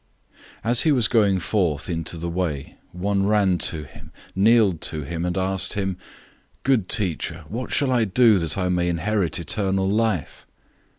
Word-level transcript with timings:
010:017 0.31 0.37
As 0.63 0.81
he 0.81 0.91
was 0.91 1.07
going 1.07 1.39
out 1.53 1.87
into 1.87 2.17
the 2.17 2.27
way, 2.27 2.75
one 2.91 3.27
ran 3.27 3.59
to 3.59 3.83
him, 3.83 4.11
knelt 4.35 4.79
before 4.79 5.05
him, 5.05 5.25
and 5.25 5.37
asked 5.37 5.73
him, 5.73 5.95
"Good 6.63 6.89
Teacher, 6.89 7.45
what 7.49 7.69
shall 7.71 7.91
I 7.91 8.05
do 8.05 8.39
that 8.39 8.57
I 8.57 8.67
may 8.69 8.89
inherit 8.89 9.39
eternal 9.39 9.87
life?" 9.87 10.47